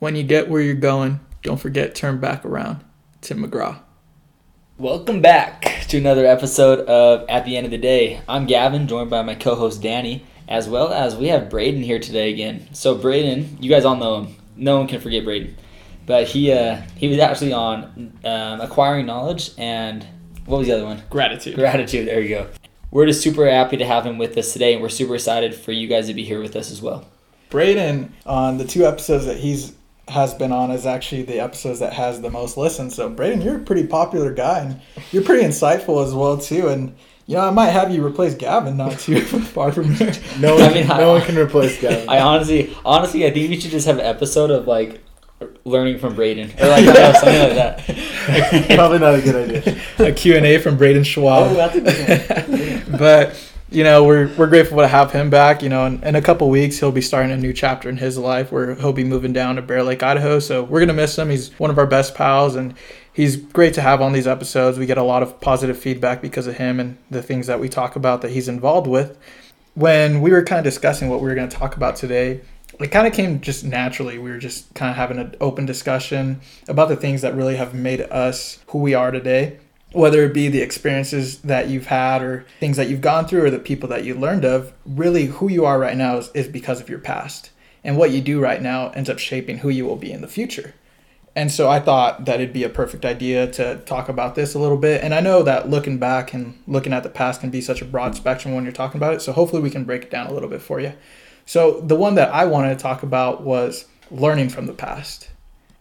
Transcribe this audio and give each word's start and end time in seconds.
When 0.00 0.16
you 0.16 0.24
get 0.24 0.50
where 0.50 0.60
you're 0.60 0.74
going, 0.74 1.20
don't 1.42 1.60
forget 1.60 1.94
turn 1.94 2.18
back 2.18 2.44
around. 2.44 2.84
Tim 3.20 3.38
McGraw. 3.38 3.78
Welcome 4.76 5.22
back 5.22 5.84
to 5.88 5.98
another 5.98 6.26
episode 6.26 6.80
of 6.80 7.24
At 7.28 7.44
the 7.44 7.56
End 7.56 7.64
of 7.64 7.70
the 7.70 7.78
Day. 7.78 8.20
I'm 8.28 8.46
Gavin, 8.46 8.88
joined 8.88 9.08
by 9.08 9.22
my 9.22 9.36
co-host 9.36 9.80
Danny, 9.80 10.26
as 10.48 10.68
well 10.68 10.92
as 10.92 11.14
we 11.14 11.28
have 11.28 11.48
Brayden 11.48 11.84
here 11.84 12.00
today 12.00 12.32
again. 12.32 12.68
So 12.72 12.98
Brayden, 12.98 13.62
you 13.62 13.70
guys 13.70 13.84
all 13.84 13.94
know 13.94 14.22
him. 14.22 14.36
No 14.56 14.78
one 14.78 14.88
can 14.88 15.00
forget 15.00 15.24
Brayden, 15.24 15.54
but 16.06 16.26
he 16.26 16.52
uh, 16.52 16.82
he 16.96 17.06
was 17.06 17.20
actually 17.20 17.52
on 17.52 18.18
um, 18.24 18.60
acquiring 18.60 19.06
knowledge 19.06 19.52
and 19.58 20.04
what 20.44 20.58
was 20.58 20.66
the 20.66 20.74
other 20.74 20.84
one? 20.84 21.02
Gratitude. 21.08 21.54
Gratitude. 21.54 22.08
There 22.08 22.20
you 22.20 22.30
go. 22.30 22.48
We're 22.90 23.06
just 23.06 23.22
super 23.22 23.48
happy 23.48 23.76
to 23.76 23.86
have 23.86 24.04
him 24.04 24.18
with 24.18 24.36
us 24.36 24.52
today, 24.52 24.74
and 24.74 24.82
we're 24.82 24.88
super 24.88 25.14
excited 25.14 25.54
for 25.54 25.70
you 25.70 25.86
guys 25.86 26.08
to 26.08 26.14
be 26.14 26.24
here 26.24 26.40
with 26.40 26.56
us 26.56 26.72
as 26.72 26.82
well. 26.82 27.06
Brayden 27.48 28.10
on 28.26 28.58
the 28.58 28.64
two 28.64 28.84
episodes 28.84 29.26
that 29.26 29.38
he's 29.38 29.72
has 30.08 30.34
been 30.34 30.52
on 30.52 30.70
is 30.70 30.84
actually 30.86 31.22
the 31.22 31.40
episodes 31.40 31.80
that 31.80 31.92
has 31.94 32.20
the 32.20 32.30
most 32.30 32.56
listens. 32.56 32.94
So 32.94 33.10
Brayden, 33.10 33.42
you're 33.44 33.56
a 33.56 33.64
pretty 33.64 33.86
popular 33.86 34.32
guy 34.34 34.60
and 34.60 34.80
you're 35.12 35.22
pretty 35.22 35.44
insightful 35.46 36.04
as 36.04 36.12
well 36.14 36.36
too. 36.38 36.68
And 36.68 36.94
you 37.26 37.36
know, 37.36 37.40
I 37.42 37.50
might 37.50 37.70
have 37.70 37.90
you 37.90 38.04
replace 38.04 38.34
Gavin 38.34 38.76
not 38.76 38.98
too 38.98 39.20
far 39.54 39.72
from 39.72 39.94
here. 39.94 40.12
No 40.40 40.54
one, 40.56 40.64
I 40.64 40.74
mean, 40.74 40.86
no 40.88 40.94
I- 40.94 41.18
one 41.18 41.22
can 41.22 41.38
replace 41.38 41.80
Gavin. 41.80 42.08
I 42.08 42.20
honestly, 42.20 42.76
honestly, 42.84 43.26
I 43.26 43.30
think 43.30 43.48
we 43.50 43.58
should 43.60 43.70
just 43.70 43.86
have 43.86 43.98
an 43.98 44.04
episode 44.04 44.50
of 44.50 44.66
like 44.66 45.00
learning 45.64 45.98
from 45.98 46.14
Brayden 46.14 46.50
or 46.62 46.68
like 46.68 46.84
you 46.84 46.92
know, 46.92 47.12
something 47.12 47.40
like 47.40 47.54
that. 47.54 48.74
Probably 48.76 48.98
not 48.98 49.14
a 49.14 49.22
good 49.22 49.50
idea. 49.58 49.80
a 50.08 50.12
Q&A 50.12 50.58
from 50.58 50.76
Brayden 50.78 51.00
Shwab. 51.00 51.50
Oh, 51.50 51.54
that's 51.54 51.76
a 51.76 51.80
good 51.80 52.88
one. 52.90 52.98
but 52.98 53.53
you 53.74 53.82
know 53.82 54.04
we're 54.04 54.32
we're 54.36 54.46
grateful 54.46 54.78
to 54.78 54.86
have 54.86 55.10
him 55.10 55.30
back. 55.30 55.60
You 55.60 55.68
know, 55.68 55.84
in, 55.84 56.02
in 56.04 56.14
a 56.14 56.22
couple 56.22 56.48
weeks 56.48 56.78
he'll 56.78 56.92
be 56.92 57.00
starting 57.00 57.32
a 57.32 57.36
new 57.36 57.52
chapter 57.52 57.88
in 57.88 57.96
his 57.96 58.16
life 58.16 58.52
where 58.52 58.76
he'll 58.76 58.92
be 58.92 59.02
moving 59.02 59.32
down 59.32 59.56
to 59.56 59.62
Bear 59.62 59.82
Lake, 59.82 60.02
Idaho. 60.02 60.38
So 60.38 60.62
we're 60.62 60.80
gonna 60.80 60.92
miss 60.92 61.18
him. 61.18 61.28
He's 61.28 61.50
one 61.58 61.70
of 61.70 61.78
our 61.78 61.86
best 61.86 62.14
pals, 62.14 62.54
and 62.54 62.74
he's 63.12 63.36
great 63.36 63.74
to 63.74 63.80
have 63.80 64.00
on 64.00 64.12
these 64.12 64.28
episodes. 64.28 64.78
We 64.78 64.86
get 64.86 64.96
a 64.96 65.02
lot 65.02 65.24
of 65.24 65.40
positive 65.40 65.76
feedback 65.76 66.22
because 66.22 66.46
of 66.46 66.56
him 66.56 66.78
and 66.78 66.98
the 67.10 67.22
things 67.22 67.48
that 67.48 67.58
we 67.58 67.68
talk 67.68 67.96
about 67.96 68.22
that 68.22 68.30
he's 68.30 68.48
involved 68.48 68.86
with. 68.86 69.18
When 69.74 70.20
we 70.20 70.30
were 70.30 70.44
kind 70.44 70.60
of 70.60 70.64
discussing 70.64 71.10
what 71.10 71.20
we 71.20 71.28
were 71.28 71.34
to 71.34 71.48
talk 71.48 71.76
about 71.76 71.96
today, 71.96 72.42
it 72.78 72.88
kind 72.88 73.08
of 73.08 73.12
came 73.12 73.40
just 73.40 73.64
naturally. 73.64 74.18
We 74.18 74.30
were 74.30 74.38
just 74.38 74.72
kind 74.74 74.90
of 74.90 74.96
having 74.96 75.18
an 75.18 75.34
open 75.40 75.66
discussion 75.66 76.40
about 76.68 76.88
the 76.88 76.96
things 76.96 77.22
that 77.22 77.34
really 77.34 77.56
have 77.56 77.74
made 77.74 78.02
us 78.02 78.60
who 78.68 78.78
we 78.78 78.94
are 78.94 79.10
today 79.10 79.58
whether 79.94 80.24
it 80.24 80.34
be 80.34 80.48
the 80.48 80.60
experiences 80.60 81.38
that 81.42 81.68
you've 81.68 81.86
had 81.86 82.20
or 82.22 82.44
things 82.60 82.76
that 82.76 82.88
you've 82.88 83.00
gone 83.00 83.26
through 83.26 83.44
or 83.44 83.50
the 83.50 83.58
people 83.58 83.88
that 83.88 84.04
you 84.04 84.14
learned 84.14 84.44
of, 84.44 84.72
really 84.84 85.26
who 85.26 85.48
you 85.48 85.64
are 85.64 85.78
right 85.78 85.96
now 85.96 86.18
is, 86.18 86.30
is 86.34 86.48
because 86.48 86.80
of 86.80 86.88
your 86.88 86.98
past. 86.98 87.50
And 87.84 87.96
what 87.96 88.10
you 88.10 88.20
do 88.20 88.40
right 88.40 88.60
now 88.60 88.90
ends 88.90 89.08
up 89.08 89.18
shaping 89.18 89.58
who 89.58 89.68
you 89.68 89.86
will 89.86 89.96
be 89.96 90.10
in 90.10 90.20
the 90.20 90.28
future. 90.28 90.74
And 91.36 91.50
so 91.50 91.68
I 91.68 91.80
thought 91.80 92.24
that 92.26 92.36
it'd 92.36 92.52
be 92.52 92.64
a 92.64 92.68
perfect 92.68 93.04
idea 93.04 93.50
to 93.52 93.76
talk 93.86 94.08
about 94.08 94.34
this 94.34 94.54
a 94.54 94.58
little 94.58 94.76
bit. 94.76 95.02
And 95.02 95.14
I 95.14 95.20
know 95.20 95.42
that 95.42 95.68
looking 95.68 95.98
back 95.98 96.32
and 96.32 96.60
looking 96.66 96.92
at 96.92 97.02
the 97.02 97.08
past 97.08 97.40
can 97.40 97.50
be 97.50 97.60
such 97.60 97.82
a 97.82 97.84
broad 97.84 98.14
spectrum 98.14 98.54
when 98.54 98.64
you're 98.64 98.72
talking 98.72 98.98
about 98.98 99.14
it. 99.14 99.22
So 99.22 99.32
hopefully 99.32 99.62
we 99.62 99.70
can 99.70 99.84
break 99.84 100.02
it 100.02 100.10
down 100.10 100.28
a 100.28 100.32
little 100.32 100.48
bit 100.48 100.62
for 100.62 100.80
you. 100.80 100.92
So 101.46 101.80
the 101.80 101.96
one 101.96 102.14
that 102.14 102.32
I 102.32 102.44
wanted 102.44 102.78
to 102.78 102.82
talk 102.82 103.02
about 103.02 103.42
was 103.42 103.86
learning 104.10 104.48
from 104.48 104.66
the 104.66 104.72
past. 104.72 105.28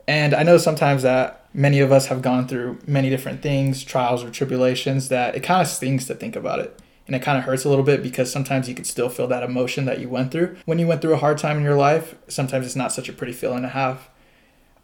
And 0.07 0.33
I 0.33 0.43
know 0.43 0.57
sometimes 0.57 1.03
that 1.03 1.42
many 1.53 1.79
of 1.79 1.91
us 1.91 2.07
have 2.07 2.21
gone 2.21 2.47
through 2.47 2.79
many 2.87 3.09
different 3.09 3.41
things, 3.41 3.83
trials 3.83 4.23
or 4.23 4.29
tribulations, 4.29 5.09
that 5.09 5.35
it 5.35 5.41
kind 5.41 5.61
of 5.61 5.67
stings 5.67 6.07
to 6.07 6.15
think 6.15 6.35
about 6.35 6.59
it. 6.59 6.79
And 7.05 7.15
it 7.15 7.21
kind 7.21 7.37
of 7.37 7.43
hurts 7.43 7.65
a 7.65 7.69
little 7.69 7.83
bit 7.83 8.01
because 8.01 8.31
sometimes 8.31 8.69
you 8.69 8.75
can 8.75 8.85
still 8.85 9.09
feel 9.09 9.27
that 9.27 9.43
emotion 9.43 9.85
that 9.85 9.99
you 9.99 10.07
went 10.07 10.31
through. 10.31 10.55
When 10.65 10.79
you 10.79 10.87
went 10.87 11.01
through 11.01 11.13
a 11.13 11.17
hard 11.17 11.37
time 11.37 11.57
in 11.57 11.63
your 11.63 11.75
life, 11.75 12.15
sometimes 12.27 12.65
it's 12.65 12.75
not 12.75 12.93
such 12.93 13.09
a 13.09 13.13
pretty 13.13 13.33
feeling 13.33 13.61
to 13.63 13.69
have. 13.69 14.09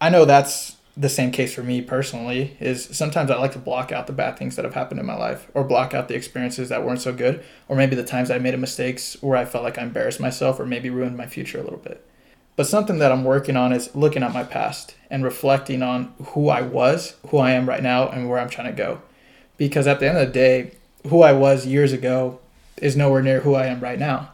I 0.01 0.09
know 0.09 0.25
that's 0.25 0.77
the 0.97 1.09
same 1.09 1.31
case 1.31 1.53
for 1.53 1.63
me 1.63 1.81
personally 1.81 2.57
is 2.59 2.83
sometimes 2.91 3.31
I 3.31 3.37
like 3.37 3.53
to 3.53 3.59
block 3.59 3.93
out 3.93 4.05
the 4.05 4.13
bad 4.13 4.37
things 4.37 4.57
that 4.57 4.65
have 4.65 4.73
happened 4.73 4.99
in 4.99 5.05
my 5.05 5.15
life 5.15 5.47
or 5.53 5.63
block 5.63 5.93
out 5.93 6.09
the 6.09 6.15
experiences 6.15 6.67
that 6.69 6.83
weren't 6.83 6.99
so 6.99 7.13
good 7.13 7.41
or 7.69 7.77
maybe 7.77 7.95
the 7.95 8.03
times 8.03 8.29
I 8.29 8.37
made 8.37 8.57
mistakes 8.59 9.15
where 9.21 9.37
I 9.37 9.45
felt 9.45 9.63
like 9.63 9.77
I 9.77 9.83
embarrassed 9.83 10.19
myself 10.19 10.59
or 10.59 10.65
maybe 10.65 10.89
ruined 10.89 11.15
my 11.15 11.25
future 11.25 11.57
a 11.57 11.63
little 11.63 11.79
bit. 11.79 12.05
But 12.59 12.67
something 12.67 12.99
that 12.99 13.13
I'm 13.13 13.23
working 13.23 13.55
on 13.55 13.71
is 13.71 13.95
looking 13.95 14.21
at 14.21 14.33
my 14.33 14.43
past 14.43 14.93
and 15.09 15.23
reflecting 15.23 15.81
on 15.81 16.13
who 16.31 16.49
I 16.49 16.59
was, 16.59 17.15
who 17.29 17.37
I 17.37 17.51
am 17.51 17.69
right 17.69 17.81
now, 17.81 18.09
and 18.09 18.29
where 18.29 18.37
I'm 18.37 18.49
trying 18.49 18.67
to 18.67 18.73
go. 18.73 19.01
Because 19.55 19.87
at 19.87 20.01
the 20.01 20.09
end 20.09 20.17
of 20.17 20.27
the 20.27 20.33
day, 20.33 20.71
who 21.07 21.21
I 21.21 21.31
was 21.31 21.65
years 21.65 21.93
ago 21.93 22.41
is 22.75 22.97
nowhere 22.97 23.21
near 23.21 23.39
who 23.39 23.55
I 23.55 23.67
am 23.67 23.79
right 23.79 23.97
now. 23.97 24.33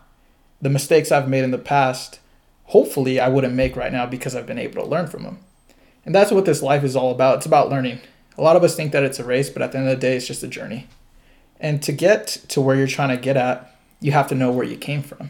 The 0.59 0.71
mistakes 0.71 1.11
I've 1.11 1.29
made 1.29 1.43
in 1.43 1.51
the 1.51 1.59
past, 1.59 2.19
hopefully, 2.63 3.19
I 3.19 3.27
wouldn't 3.27 3.53
make 3.53 3.75
right 3.75 3.93
now 3.93 4.07
because 4.07 4.35
I've 4.35 4.47
been 4.47 4.57
able 4.57 4.81
to 4.81 4.89
learn 4.89 5.05
from 5.05 5.21
them. 5.21 5.37
And 6.03 6.15
that's 6.15 6.31
what 6.31 6.45
this 6.45 6.63
life 6.63 6.83
is 6.83 6.95
all 6.95 7.11
about. 7.11 7.37
It's 7.37 7.45
about 7.45 7.69
learning. 7.69 7.99
A 8.39 8.41
lot 8.41 8.55
of 8.55 8.63
us 8.63 8.75
think 8.75 8.91
that 8.91 9.03
it's 9.03 9.19
a 9.19 9.23
race, 9.23 9.51
but 9.51 9.61
at 9.61 9.71
the 9.71 9.77
end 9.77 9.87
of 9.87 9.99
the 9.99 10.01
day, 10.01 10.17
it's 10.17 10.25
just 10.25 10.41
a 10.41 10.47
journey. 10.47 10.87
And 11.59 11.79
to 11.83 11.91
get 11.91 12.25
to 12.47 12.59
where 12.59 12.75
you're 12.75 12.87
trying 12.87 13.15
to 13.15 13.21
get 13.21 13.37
at, 13.37 13.71
you 13.99 14.13
have 14.13 14.29
to 14.29 14.35
know 14.35 14.51
where 14.51 14.65
you 14.65 14.77
came 14.77 15.03
from. 15.03 15.29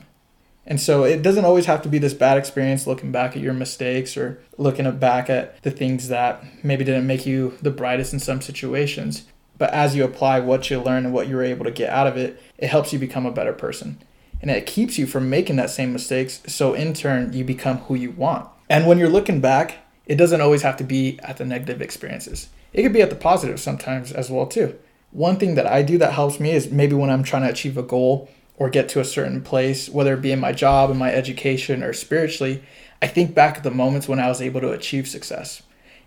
And 0.67 0.81
so 0.81 1.03
it 1.03 1.21
doesn't 1.21 1.45
always 1.45 1.65
have 1.65 1.81
to 1.83 1.89
be 1.89 1.99
this 1.99 2.13
bad 2.13 2.37
experience 2.37 2.87
looking 2.87 3.11
back 3.11 3.35
at 3.35 3.41
your 3.41 3.53
mistakes 3.53 4.17
or 4.17 4.41
looking 4.57 4.89
back 4.97 5.29
at 5.29 5.61
the 5.61 5.71
things 5.71 6.07
that 6.07 6.43
maybe 6.63 6.83
didn't 6.83 7.05
make 7.05 7.25
you 7.25 7.57
the 7.61 7.69
brightest 7.69 8.13
in 8.13 8.19
some 8.19 8.41
situations. 8.41 9.25
But 9.57 9.71
as 9.71 9.95
you 9.95 10.03
apply 10.03 10.39
what 10.39 10.69
you 10.69 10.81
learn 10.81 11.05
and 11.05 11.13
what 11.13 11.27
you're 11.27 11.43
able 11.43 11.65
to 11.65 11.71
get 11.71 11.89
out 11.89 12.07
of 12.07 12.17
it, 12.17 12.41
it 12.57 12.67
helps 12.67 12.91
you 12.91 12.99
become 12.99 13.25
a 13.25 13.31
better 13.31 13.53
person. 13.53 14.01
And 14.41 14.51
it 14.51 14.65
keeps 14.65 14.97
you 14.97 15.07
from 15.07 15.29
making 15.29 15.55
that 15.57 15.69
same 15.69 15.93
mistakes. 15.93 16.41
So 16.47 16.73
in 16.73 16.93
turn, 16.93 17.33
you 17.33 17.43
become 17.43 17.77
who 17.79 17.95
you 17.95 18.11
want. 18.11 18.49
And 18.69 18.87
when 18.87 18.97
you're 18.97 19.07
looking 19.07 19.41
back, 19.41 19.77
it 20.05 20.15
doesn't 20.15 20.41
always 20.41 20.63
have 20.63 20.77
to 20.77 20.83
be 20.83 21.19
at 21.23 21.37
the 21.37 21.45
negative 21.45 21.81
experiences. 21.81 22.49
It 22.73 22.83
could 22.83 22.93
be 22.93 23.01
at 23.01 23.09
the 23.09 23.15
positive 23.15 23.59
sometimes 23.59 24.11
as 24.11 24.29
well 24.29 24.45
too. 24.45 24.77
One 25.11 25.37
thing 25.37 25.55
that 25.55 25.67
I 25.67 25.81
do 25.81 25.97
that 25.99 26.13
helps 26.13 26.39
me 26.39 26.51
is 26.51 26.71
maybe 26.71 26.95
when 26.95 27.09
I'm 27.09 27.23
trying 27.23 27.43
to 27.43 27.49
achieve 27.49 27.77
a 27.77 27.83
goal 27.83 28.29
or 28.57 28.69
get 28.69 28.87
to 28.89 28.99
a 28.99 29.05
certain 29.05 29.41
place, 29.41 29.89
whether 29.89 30.13
it 30.13 30.21
be 30.21 30.31
in 30.31 30.39
my 30.39 30.51
job, 30.51 30.89
in 30.89 30.97
my 30.97 31.11
education, 31.13 31.83
or 31.83 31.93
spiritually, 31.93 32.63
I 33.01 33.07
think 33.07 33.35
back 33.35 33.57
at 33.57 33.63
the 33.63 33.71
moments 33.71 34.07
when 34.07 34.19
I 34.19 34.29
was 34.29 34.41
able 34.41 34.61
to 34.61 34.71
achieve 34.71 35.07
success 35.07 35.61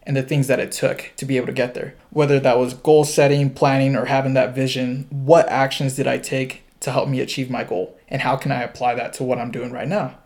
and 0.05 0.17
the 0.17 0.23
things 0.23 0.47
that 0.47 0.59
it 0.59 0.73
took 0.73 1.13
to 1.17 1.27
be 1.27 1.37
able 1.37 1.47
to 1.47 1.53
get 1.53 1.75
there. 1.75 1.95
Whether 2.11 2.41
that 2.41 2.59
was 2.59 2.73
goal 2.73 3.05
setting, 3.05 3.51
planning, 3.51 3.95
or 3.95 4.07
having 4.07 4.35
that 4.35 4.55
vision, 4.55 5.07
what 5.11 5.49
actions 5.49 5.97
did 5.97 6.07
I 6.07 6.17
take 6.17 6.63
to 6.81 6.91
help 6.91 7.09
me 7.09 7.21
achieve 7.21 7.51
my 7.51 7.65
goal? 7.65 7.99
And 8.09 8.23
how 8.23 8.37
can 8.37 8.51
I 8.51 8.63
apply 8.63 8.95
that 8.95 9.13
to 9.15 9.25
what 9.25 9.39
I'm 9.39 9.51
doing 9.51 9.71
right 9.71 9.89
now? 9.89 10.17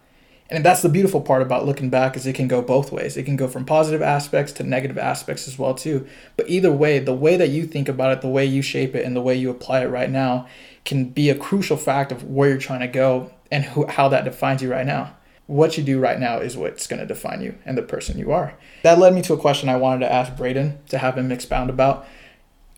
And 0.50 0.64
that's 0.64 0.82
the 0.82 0.88
beautiful 0.88 1.22
part 1.22 1.40
about 1.40 1.64
looking 1.64 1.88
back 1.88 2.14
is 2.16 2.26
it 2.26 2.34
can 2.34 2.48
go 2.48 2.60
both 2.60 2.92
ways. 2.92 3.16
It 3.16 3.24
can 3.24 3.36
go 3.36 3.48
from 3.48 3.64
positive 3.64 4.02
aspects 4.02 4.52
to 4.52 4.62
negative 4.62 4.98
aspects 4.98 5.48
as 5.48 5.58
well 5.58 5.74
too. 5.74 6.06
But 6.36 6.48
either 6.50 6.70
way, 6.70 6.98
the 6.98 7.14
way 7.14 7.36
that 7.36 7.48
you 7.48 7.66
think 7.66 7.88
about 7.88 8.12
it, 8.12 8.20
the 8.20 8.28
way 8.28 8.44
you 8.44 8.60
shape 8.60 8.94
it, 8.94 9.04
and 9.04 9.16
the 9.16 9.22
way 9.22 9.34
you 9.34 9.50
apply 9.50 9.82
it 9.82 9.88
right 9.88 10.10
now 10.10 10.46
can 10.84 11.06
be 11.06 11.30
a 11.30 11.34
crucial 11.34 11.76
fact 11.76 12.12
of 12.12 12.24
where 12.24 12.50
you're 12.50 12.58
trying 12.58 12.80
to 12.80 12.88
go 12.88 13.32
and 13.50 13.64
who, 13.64 13.86
how 13.86 14.08
that 14.08 14.24
defines 14.24 14.62
you 14.62 14.70
right 14.70 14.86
now. 14.86 15.14
What 15.46 15.76
you 15.76 15.84
do 15.84 15.98
right 15.98 16.18
now 16.18 16.38
is 16.38 16.56
what's 16.56 16.86
going 16.86 17.00
to 17.00 17.06
define 17.06 17.42
you 17.42 17.56
and 17.64 17.76
the 17.76 17.82
person 17.82 18.18
you 18.18 18.32
are. 18.32 18.54
That 18.82 18.98
led 18.98 19.14
me 19.14 19.22
to 19.22 19.34
a 19.34 19.38
question 19.38 19.68
I 19.68 19.76
wanted 19.76 20.00
to 20.00 20.12
ask 20.12 20.32
Brayden 20.34 20.84
to 20.86 20.98
have 20.98 21.16
him 21.16 21.32
expound 21.32 21.70
about. 21.70 22.06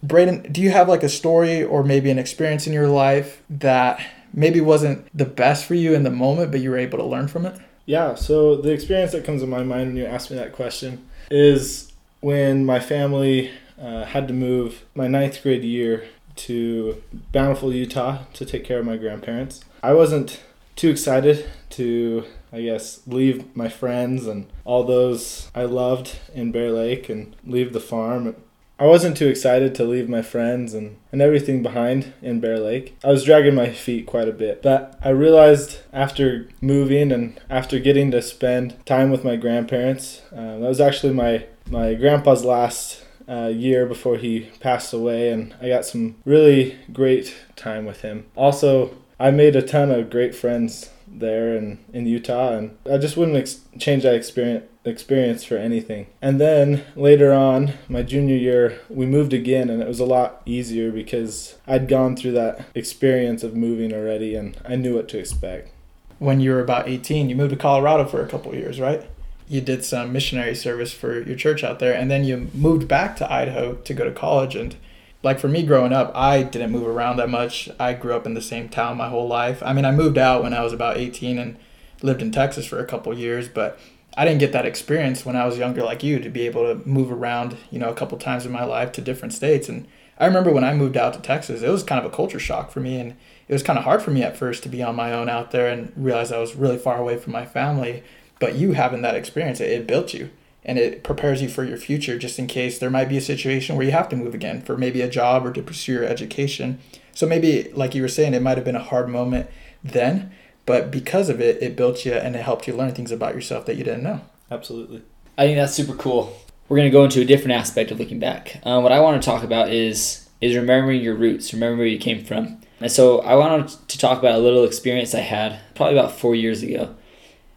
Brayden, 0.04 0.52
do 0.52 0.60
you 0.60 0.70
have 0.70 0.88
like 0.88 1.02
a 1.02 1.08
story 1.08 1.62
or 1.62 1.82
maybe 1.82 2.10
an 2.10 2.18
experience 2.18 2.66
in 2.66 2.72
your 2.72 2.88
life 2.88 3.42
that 3.48 4.04
maybe 4.34 4.60
wasn't 4.60 5.06
the 5.16 5.24
best 5.24 5.64
for 5.64 5.74
you 5.74 5.94
in 5.94 6.02
the 6.02 6.10
moment, 6.10 6.50
but 6.50 6.60
you 6.60 6.70
were 6.70 6.78
able 6.78 6.98
to 6.98 7.04
learn 7.04 7.28
from 7.28 7.46
it? 7.46 7.58
Yeah, 7.86 8.14
so 8.14 8.56
the 8.56 8.70
experience 8.70 9.12
that 9.12 9.24
comes 9.24 9.42
to 9.42 9.46
my 9.46 9.62
mind 9.62 9.88
when 9.88 9.96
you 9.96 10.06
ask 10.06 10.30
me 10.30 10.36
that 10.36 10.52
question 10.52 11.06
is 11.30 11.92
when 12.20 12.64
my 12.64 12.80
family 12.80 13.50
uh, 13.78 14.04
had 14.04 14.26
to 14.28 14.34
move 14.34 14.84
my 14.94 15.06
ninth 15.06 15.42
grade 15.42 15.62
year 15.62 16.04
to 16.36 17.02
Bountiful, 17.32 17.72
Utah 17.72 18.24
to 18.32 18.44
take 18.44 18.64
care 18.64 18.78
of 18.78 18.86
my 18.86 18.96
grandparents. 18.96 19.64
I 19.82 19.92
wasn't 19.94 20.42
too 20.76 20.90
excited 20.90 21.48
to, 21.70 22.24
I 22.52 22.62
guess, 22.62 23.06
leave 23.06 23.54
my 23.54 23.68
friends 23.68 24.26
and 24.26 24.46
all 24.64 24.84
those 24.84 25.50
I 25.54 25.64
loved 25.64 26.18
in 26.34 26.50
Bear 26.50 26.70
Lake 26.70 27.08
and 27.08 27.36
leave 27.44 27.72
the 27.72 27.80
farm. 27.80 28.34
I 28.78 28.86
wasn't 28.86 29.16
too 29.16 29.28
excited 29.28 29.74
to 29.74 29.84
leave 29.84 30.08
my 30.08 30.22
friends 30.22 30.74
and, 30.74 30.96
and 31.12 31.22
everything 31.22 31.62
behind 31.62 32.12
in 32.20 32.40
Bear 32.40 32.58
Lake. 32.58 32.96
I 33.04 33.08
was 33.08 33.24
dragging 33.24 33.54
my 33.54 33.70
feet 33.70 34.06
quite 34.06 34.28
a 34.28 34.32
bit. 34.32 34.62
But 34.62 34.98
I 35.02 35.10
realized 35.10 35.78
after 35.92 36.48
moving 36.60 37.12
and 37.12 37.40
after 37.48 37.78
getting 37.78 38.10
to 38.10 38.20
spend 38.20 38.84
time 38.84 39.10
with 39.10 39.22
my 39.22 39.36
grandparents, 39.36 40.22
uh, 40.32 40.58
that 40.58 40.68
was 40.68 40.80
actually 40.80 41.12
my, 41.12 41.46
my 41.70 41.94
grandpa's 41.94 42.44
last 42.44 43.04
uh, 43.28 43.46
year 43.54 43.86
before 43.86 44.16
he 44.16 44.50
passed 44.60 44.92
away, 44.92 45.30
and 45.30 45.54
I 45.60 45.68
got 45.68 45.86
some 45.86 46.16
really 46.24 46.76
great 46.92 47.34
time 47.56 47.86
with 47.86 48.02
him. 48.02 48.26
Also, 48.36 48.96
I 49.18 49.30
made 49.30 49.56
a 49.56 49.62
ton 49.62 49.90
of 49.90 50.10
great 50.10 50.34
friends 50.34 50.90
there 51.18 51.56
in, 51.56 51.78
in 51.92 52.06
Utah, 52.06 52.52
and 52.52 52.76
I 52.90 52.98
just 52.98 53.16
wouldn't 53.16 53.36
ex- 53.36 53.60
change 53.78 54.02
that 54.02 54.14
experience 54.14 54.64
experience 54.86 55.42
for 55.44 55.56
anything. 55.56 56.08
And 56.20 56.38
then 56.38 56.84
later 56.94 57.32
on, 57.32 57.72
my 57.88 58.02
junior 58.02 58.36
year, 58.36 58.80
we 58.90 59.06
moved 59.06 59.32
again, 59.32 59.70
and 59.70 59.82
it 59.82 59.88
was 59.88 60.00
a 60.00 60.04
lot 60.04 60.42
easier 60.44 60.92
because 60.92 61.56
I'd 61.66 61.88
gone 61.88 62.16
through 62.16 62.32
that 62.32 62.66
experience 62.74 63.42
of 63.42 63.56
moving 63.56 63.94
already, 63.94 64.34
and 64.34 64.56
I 64.62 64.76
knew 64.76 64.94
what 64.94 65.08
to 65.08 65.18
expect. 65.18 65.70
When 66.18 66.40
you 66.40 66.50
were 66.50 66.60
about 66.60 66.86
18, 66.86 67.30
you 67.30 67.34
moved 67.34 67.50
to 67.50 67.56
Colorado 67.56 68.04
for 68.04 68.22
a 68.22 68.28
couple 68.28 68.54
years, 68.54 68.78
right? 68.78 69.06
you 69.48 69.60
did 69.60 69.84
some 69.84 70.12
missionary 70.12 70.54
service 70.54 70.92
for 70.92 71.22
your 71.22 71.36
church 71.36 71.62
out 71.62 71.78
there, 71.78 71.94
and 71.94 72.10
then 72.10 72.24
you 72.24 72.50
moved 72.54 72.88
back 72.88 73.16
to 73.16 73.30
Idaho 73.30 73.74
to 73.74 73.94
go 73.94 74.04
to 74.04 74.12
college. 74.12 74.56
And 74.56 74.76
like 75.24 75.40
for 75.40 75.48
me 75.48 75.62
growing 75.64 75.92
up, 75.92 76.12
I 76.14 76.42
didn't 76.42 76.70
move 76.70 76.86
around 76.86 77.16
that 77.16 77.30
much. 77.30 77.70
I 77.80 77.94
grew 77.94 78.14
up 78.14 78.26
in 78.26 78.34
the 78.34 78.42
same 78.42 78.68
town 78.68 78.98
my 78.98 79.08
whole 79.08 79.26
life. 79.26 79.62
I 79.64 79.72
mean, 79.72 79.86
I 79.86 79.90
moved 79.90 80.18
out 80.18 80.42
when 80.42 80.52
I 80.52 80.62
was 80.62 80.74
about 80.74 80.98
18 80.98 81.38
and 81.38 81.56
lived 82.02 82.20
in 82.20 82.30
Texas 82.30 82.66
for 82.66 82.78
a 82.78 82.84
couple 82.84 83.16
years, 83.16 83.48
but 83.48 83.78
I 84.18 84.26
didn't 84.26 84.40
get 84.40 84.52
that 84.52 84.66
experience 84.66 85.24
when 85.24 85.34
I 85.34 85.46
was 85.46 85.56
younger 85.56 85.82
like 85.82 86.02
you 86.02 86.18
to 86.18 86.28
be 86.28 86.42
able 86.42 86.66
to 86.66 86.86
move 86.86 87.10
around, 87.10 87.56
you 87.70 87.78
know, 87.78 87.88
a 87.88 87.94
couple 87.94 88.18
times 88.18 88.44
in 88.44 88.52
my 88.52 88.64
life 88.64 88.92
to 88.92 89.00
different 89.00 89.32
states. 89.32 89.66
And 89.66 89.88
I 90.18 90.26
remember 90.26 90.52
when 90.52 90.62
I 90.62 90.74
moved 90.74 90.98
out 90.98 91.14
to 91.14 91.20
Texas, 91.20 91.62
it 91.62 91.70
was 91.70 91.82
kind 91.82 92.04
of 92.04 92.12
a 92.12 92.14
culture 92.14 92.38
shock 92.38 92.70
for 92.70 92.80
me 92.80 93.00
and 93.00 93.16
it 93.48 93.52
was 93.52 93.62
kind 93.62 93.78
of 93.78 93.84
hard 93.84 94.02
for 94.02 94.10
me 94.10 94.22
at 94.22 94.36
first 94.36 94.62
to 94.64 94.68
be 94.68 94.82
on 94.82 94.94
my 94.94 95.12
own 95.12 95.30
out 95.30 95.52
there 95.52 95.68
and 95.68 95.90
realize 95.96 96.32
I 96.32 96.38
was 96.38 96.54
really 96.54 96.78
far 96.78 96.98
away 96.98 97.16
from 97.16 97.32
my 97.32 97.46
family. 97.46 98.02
But 98.40 98.56
you 98.56 98.72
having 98.72 99.00
that 99.02 99.14
experience, 99.14 99.58
it, 99.60 99.70
it 99.70 99.86
built 99.86 100.12
you 100.12 100.28
and 100.64 100.78
it 100.78 101.04
prepares 101.04 101.42
you 101.42 101.48
for 101.48 101.64
your 101.64 101.76
future 101.76 102.18
just 102.18 102.38
in 102.38 102.46
case 102.46 102.78
there 102.78 102.90
might 102.90 103.08
be 103.08 103.16
a 103.16 103.22
situation 103.22 103.76
where 103.76 103.84
you 103.84 103.92
have 103.92 104.08
to 104.08 104.16
move 104.16 104.34
again 104.34 104.62
for 104.62 104.76
maybe 104.76 105.02
a 105.02 105.08
job 105.08 105.44
or 105.44 105.52
to 105.52 105.62
pursue 105.62 105.92
your 105.92 106.04
education. 106.04 106.78
So 107.12 107.26
maybe, 107.26 107.70
like 107.74 107.94
you 107.94 108.02
were 108.02 108.08
saying, 108.08 108.34
it 108.34 108.42
might 108.42 108.56
have 108.56 108.64
been 108.64 108.76
a 108.76 108.82
hard 108.82 109.08
moment 109.08 109.48
then, 109.82 110.32
but 110.66 110.90
because 110.90 111.28
of 111.28 111.40
it, 111.40 111.62
it 111.62 111.76
built 111.76 112.04
you 112.04 112.14
and 112.14 112.34
it 112.34 112.42
helped 112.42 112.66
you 112.66 112.74
learn 112.74 112.94
things 112.94 113.12
about 113.12 113.34
yourself 113.34 113.66
that 113.66 113.76
you 113.76 113.84
didn't 113.84 114.02
know. 114.02 114.22
Absolutely. 114.50 115.02
I 115.36 115.46
think 115.46 115.56
that's 115.56 115.74
super 115.74 115.94
cool. 115.94 116.36
We're 116.68 116.78
gonna 116.78 116.90
go 116.90 117.04
into 117.04 117.20
a 117.20 117.24
different 117.24 117.52
aspect 117.52 117.90
of 117.90 117.98
looking 117.98 118.18
back. 118.18 118.60
Uh, 118.64 118.80
what 118.80 118.92
I 118.92 119.00
want 119.00 119.20
to 119.20 119.26
talk 119.26 119.42
about 119.42 119.70
is 119.70 120.28
is 120.40 120.56
remembering 120.56 121.00
your 121.00 121.14
roots, 121.14 121.52
remember 121.54 121.78
where 121.78 121.86
you 121.86 121.98
came 121.98 122.22
from. 122.24 122.60
And 122.80 122.90
so 122.90 123.20
I 123.20 123.34
wanted 123.34 123.68
to 123.88 123.98
talk 123.98 124.18
about 124.18 124.34
a 124.34 124.38
little 124.38 124.64
experience 124.64 125.14
I 125.14 125.20
had 125.20 125.58
probably 125.74 125.96
about 125.96 126.12
four 126.12 126.34
years 126.34 126.62
ago, 126.62 126.94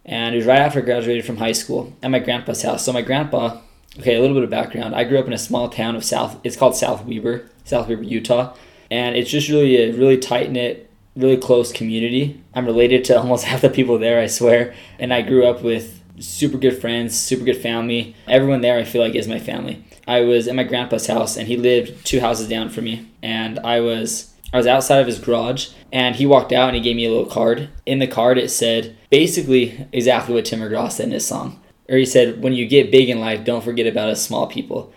and 0.07 0.33
it 0.33 0.38
was 0.38 0.48
right 0.48 0.59
after 0.59 0.80
I 0.80 0.83
graduated 0.83 1.25
from 1.25 1.38
high 1.38 1.51
school 1.51 1.94
at 2.01 2.09
my 2.09 2.19
grandpa's 2.19 2.62
house. 2.62 2.86
So 2.86 2.94
my 2.94 3.01
grandpa, 3.01 3.59
okay, 4.00 4.15
a 4.15 4.21
little 4.21 4.36
bit 4.36 4.44
of 4.44 4.50
background. 4.50 4.95
I 4.95 5.04
grew 5.04 5.19
up 5.19 5.27
in 5.27 5.33
a 5.33 5.38
small 5.38 5.69
town 5.69 5.95
of 5.95 6.06
South. 6.06 6.39
It's 6.44 6.56
called 6.56 6.75
South 6.75 7.06
Weber, 7.06 7.50
South 7.65 7.89
Weber, 7.89 8.04
Utah, 8.04 8.56
and 8.89 9.15
it's 9.15 9.30
just 9.30 9.50
really 9.50 9.75
a 9.77 9.92
really 9.92 10.18
tight 10.18 10.50
knit, 10.50 10.89
really 11.15 11.38
close 11.38 11.74
community. 11.74 12.42
I'm 12.54 12.65
related 12.65 13.04
to 13.06 13.18
almost 13.19 13.44
half 13.45 13.62
the 13.62 13.69
people 13.69 14.00
there, 14.00 14.19
I 14.19 14.27
swear, 14.27 14.74
and 14.98 15.13
I 15.13 15.21
grew 15.21 15.45
up 15.45 15.62
with 15.62 16.01
super 16.19 16.57
good 16.57 16.80
friends, 16.80 17.15
super 17.15 17.44
good 17.44 17.57
family. 17.57 18.15
Everyone 18.27 18.62
there, 18.62 18.77
I 18.77 18.86
feel 18.86 19.01
like, 19.01 19.13
is 19.13 19.27
my 19.27 19.39
family. 19.39 19.83
I 20.07 20.21
was 20.21 20.48
at 20.48 20.56
my 20.56 20.63
grandpa's 20.63 21.07
house, 21.07 21.36
and 21.36 21.48
he 21.48 21.57
lived 21.57 22.06
two 22.06 22.21
houses 22.21 22.48
down 22.48 22.69
from 22.69 22.86
me. 22.86 23.07
And 23.21 23.59
I 23.59 23.81
was 23.81 24.33
I 24.53 24.57
was 24.57 24.67
outside 24.67 24.99
of 24.99 25.07
his 25.07 25.19
garage, 25.19 25.69
and 25.91 26.15
he 26.15 26.25
walked 26.25 26.53
out 26.53 26.69
and 26.69 26.75
he 26.75 26.81
gave 26.81 26.95
me 26.95 27.05
a 27.05 27.09
little 27.09 27.25
card. 27.25 27.69
In 27.85 27.99
the 27.99 28.07
card, 28.07 28.38
it 28.38 28.49
said 28.49 28.95
basically 29.09 29.88
exactly 29.91 30.33
what 30.33 30.45
Tim 30.45 30.59
McGraw 30.59 30.91
said 30.91 31.07
in 31.07 31.11
his 31.11 31.27
song. 31.27 31.59
Or 31.89 31.97
he 31.97 32.05
said, 32.05 32.41
"When 32.41 32.53
you 32.53 32.65
get 32.65 32.91
big 32.91 33.09
in 33.09 33.19
life, 33.19 33.45
don't 33.45 33.63
forget 33.63 33.88
about 33.88 34.09
us 34.09 34.21
small 34.21 34.47
people." 34.47 34.91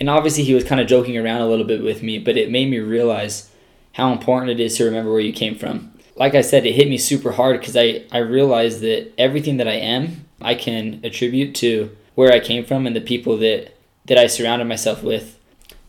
And 0.00 0.10
obviously, 0.10 0.44
he 0.44 0.54
was 0.54 0.64
kind 0.64 0.80
of 0.80 0.88
joking 0.88 1.16
around 1.16 1.40
a 1.40 1.48
little 1.48 1.64
bit 1.64 1.82
with 1.82 2.02
me, 2.02 2.18
but 2.18 2.36
it 2.36 2.50
made 2.50 2.68
me 2.68 2.78
realize 2.78 3.50
how 3.92 4.12
important 4.12 4.50
it 4.50 4.60
is 4.60 4.76
to 4.76 4.84
remember 4.84 5.12
where 5.12 5.20
you 5.20 5.32
came 5.32 5.54
from. 5.54 5.92
Like 6.16 6.34
I 6.34 6.40
said, 6.40 6.66
it 6.66 6.74
hit 6.74 6.88
me 6.88 6.98
super 6.98 7.32
hard 7.32 7.60
because 7.60 7.76
I, 7.76 8.02
I 8.10 8.18
realized 8.18 8.80
that 8.80 9.12
everything 9.18 9.56
that 9.58 9.68
I 9.68 9.74
am 9.74 10.24
I 10.44 10.54
can 10.54 11.00
attribute 11.02 11.54
to 11.56 11.96
where 12.14 12.32
I 12.32 12.38
came 12.38 12.64
from 12.64 12.86
and 12.86 12.94
the 12.94 13.00
people 13.00 13.36
that 13.38 13.76
that 14.06 14.18
I 14.18 14.26
surrounded 14.26 14.66
myself 14.66 15.02
with. 15.02 15.38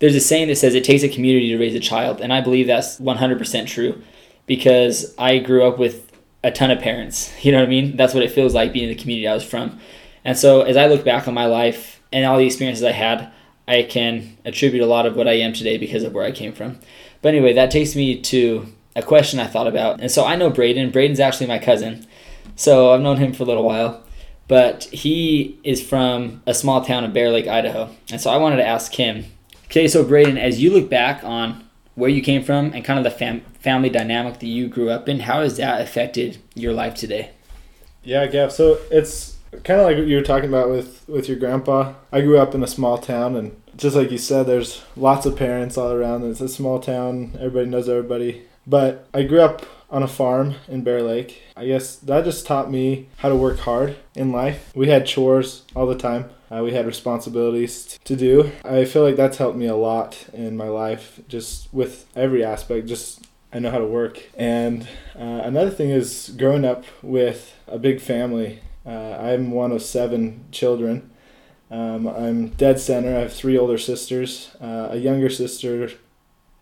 There's 0.06 0.16
a 0.16 0.20
saying 0.22 0.50
that 0.50 0.58
says 0.58 0.76
it 0.76 0.84
takes 0.84 1.02
a 1.02 1.10
community 1.10 1.50
to 1.50 1.58
raise 1.58 1.74
a 1.74 1.80
child, 1.80 2.22
and 2.22 2.32
I 2.32 2.40
believe 2.40 2.68
that's 2.68 3.00
100% 3.00 3.66
true 3.66 4.04
because 4.46 5.16
I 5.18 5.40
grew 5.40 5.66
up 5.66 5.80
with 5.80 6.12
a 6.44 6.52
ton 6.52 6.70
of 6.70 6.80
parents. 6.80 7.34
You 7.42 7.52
know 7.52 7.58
what 7.58 7.66
I 7.66 7.70
mean? 7.70 7.98
That's 7.98 8.14
what 8.14 8.22
it 8.22 8.32
feels 8.32 8.54
like 8.54 8.72
being 8.72 8.88
in 8.88 8.96
the 8.96 9.02
community 9.02 9.28
I 9.28 9.34
was 9.34 9.44
from. 9.44 9.80
And 10.24 10.38
so 10.38 10.62
as 10.62 10.78
I 10.78 10.86
look 10.86 11.04
back 11.04 11.28
on 11.28 11.34
my 11.34 11.48
life 11.48 12.04
and 12.14 12.24
all 12.24 12.38
the 12.38 12.46
experiences 12.46 12.84
I 12.84 12.92
had, 12.92 13.32
I 13.68 13.82
can 13.82 14.38
attribute 14.46 14.84
a 14.84 14.86
lot 14.86 15.08
of 15.08 15.16
what 15.16 15.28
I 15.28 15.34
am 15.34 15.54
today 15.54 15.78
because 15.80 16.04
of 16.04 16.14
where 16.14 16.24
I 16.24 16.32
came 16.32 16.54
from. 16.54 16.80
But 17.24 17.30
anyway, 17.30 17.54
that 17.54 17.72
takes 17.72 17.96
me 17.96 18.22
to 18.22 18.68
a 18.96 19.02
question 19.02 19.40
I 19.40 19.48
thought 19.48 19.66
about. 19.66 20.02
And 20.02 20.12
so 20.12 20.24
I 20.24 20.36
know 20.36 20.52
Brayden. 20.52 20.92
Brayden's 20.92 21.20
actually 21.20 21.48
my 21.48 21.58
cousin. 21.58 22.06
So 22.56 22.92
I've 22.92 23.02
known 23.02 23.18
him 23.18 23.34
for 23.34 23.42
a 23.42 23.48
little 23.48 23.66
while 23.66 24.06
but 24.48 24.84
he 24.86 25.60
is 25.64 25.82
from 25.82 26.42
a 26.46 26.54
small 26.54 26.84
town 26.84 27.04
of 27.04 27.14
Bear 27.14 27.32
Lake, 27.32 27.48
Idaho. 27.48 27.90
And 28.12 28.22
so 28.22 28.30
I 28.30 28.38
wanted 28.38 28.58
to 28.58 28.68
ask 28.68 28.94
him, 28.94 29.26
okay, 29.66 29.88
so 29.88 30.04
Brayden, 30.04 30.38
as 30.40 30.62
you 30.62 30.72
look 30.72 30.90
back 30.90 31.24
on 31.24 31.64
where 31.96 32.10
you 32.10 32.22
came 32.22 32.44
from 32.44 32.74
and 32.74 32.84
kind 32.84 33.00
of 33.00 33.04
the 33.04 33.12
fam- 33.12 33.42
family 33.60 33.90
dynamic 33.90 34.40
that 34.40 34.48
you 34.48 34.68
grew 34.68 34.90
up 34.90 35.08
in, 35.08 35.22
how 35.22 35.42
has 35.42 35.58
that 35.58 35.82
affected 35.82 36.38
your 36.54 36.74
life 36.74 36.96
today? 36.96 37.32
Yeah, 38.04 38.28
Gav. 38.28 38.52
So 38.52 38.80
it's 38.92 39.38
kind 39.64 39.80
of 39.80 39.86
like 39.86 39.98
what 39.98 40.08
you 40.08 40.16
were 40.16 40.22
talking 40.22 40.50
about 40.50 40.70
with 40.70 41.08
with 41.08 41.28
your 41.28 41.38
grandpa. 41.38 41.94
I 42.12 42.22
grew 42.22 42.38
up 42.38 42.54
in 42.54 42.64
a 42.64 42.68
small 42.68 42.98
town, 42.98 43.36
and 43.36 43.60
just 43.76 43.96
like 43.96 44.12
you 44.12 44.18
said, 44.18 44.46
there's 44.46 44.84
lots 44.96 45.26
of 45.26 45.36
parents 45.36 45.78
all 45.78 45.92
around. 45.92 46.24
It's 46.24 46.42
a 46.42 46.48
small 46.50 46.80
town. 46.80 47.32
Everybody 47.36 47.70
knows 47.70 47.90
everybody. 47.90 48.44
But 48.68 49.08
I 49.14 49.24
grew 49.24 49.42
up 49.42 49.66
on 49.90 50.04
a 50.04 50.08
farm 50.08 50.56
in 50.68 50.84
Bear 50.84 51.02
Lake. 51.02 51.42
I 51.56 51.66
guess 51.66 51.96
that 51.98 52.24
just 52.24 52.46
taught 52.46 52.72
me 52.72 53.08
how 53.18 53.30
to 53.30 53.36
work 53.36 53.60
hard 53.60 53.96
in 54.16 54.32
life. 54.32 54.72
We 54.76 54.90
had 54.90 55.06
chores 55.06 55.64
all 55.76 55.86
the 55.86 55.98
time. 55.98 56.30
Uh, 56.52 56.64
we 56.64 56.74
had 56.74 56.86
responsibilities 56.86 58.00
to 58.04 58.16
do. 58.16 58.52
I 58.64 58.86
feel 58.86 59.04
like 59.04 59.16
that's 59.16 59.38
helped 59.38 59.58
me 59.58 59.66
a 59.66 59.76
lot 59.76 60.28
in 60.34 60.56
my 60.56 60.68
life, 60.68 61.20
just 61.28 61.74
with 61.74 62.06
every 62.16 62.44
aspect. 62.44 62.88
Just 62.88 63.26
I 63.52 63.60
know 63.60 63.72
how 63.72 63.80
to 63.80 63.86
work. 63.86 64.30
And 64.38 64.84
uh, 65.16 65.42
another 65.44 65.72
thing 65.72 65.90
is 65.90 66.34
growing 66.38 66.66
up 66.66 66.84
with 67.02 67.56
a 67.68 67.80
big 67.80 68.02
family. 68.02 68.60
Uh, 68.86 69.18
I'm 69.18 69.52
one 69.52 69.72
of 69.72 69.82
seven 69.82 70.46
children. 70.52 71.10
Um, 71.72 72.08
I'm 72.08 72.50
dead 72.50 72.80
center. 72.80 73.16
I 73.16 73.22
have 73.22 73.34
three 73.34 73.58
older 73.58 73.78
sisters, 73.78 74.52
uh, 74.62 74.90
a 74.92 74.98
younger 74.98 75.30
sister 75.30 75.92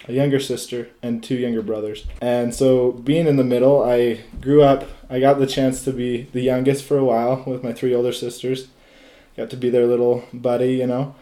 a 0.07 0.13
younger 0.13 0.39
sister 0.39 0.89
and 1.01 1.23
two 1.23 1.35
younger 1.35 1.61
brothers. 1.61 2.05
And 2.21 2.53
so 2.53 2.91
being 2.91 3.27
in 3.27 3.37
the 3.37 3.43
middle, 3.43 3.83
I 3.83 4.21
grew 4.41 4.61
up, 4.61 4.87
I 5.09 5.19
got 5.19 5.39
the 5.39 5.47
chance 5.47 5.83
to 5.85 5.91
be 5.91 6.23
the 6.33 6.41
youngest 6.41 6.83
for 6.83 6.97
a 6.97 7.05
while 7.05 7.43
with 7.45 7.63
my 7.63 7.73
three 7.73 7.93
older 7.93 8.11
sisters. 8.11 8.67
Got 9.37 9.49
to 9.51 9.57
be 9.57 9.69
their 9.69 9.87
little 9.87 10.25
buddy, 10.33 10.75
you 10.75 10.87
know. 10.87 11.15